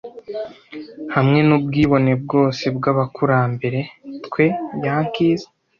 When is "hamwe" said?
1.15-1.39